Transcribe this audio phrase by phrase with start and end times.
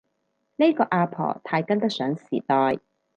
[0.55, 2.79] 呢個阿婆太跟得上時代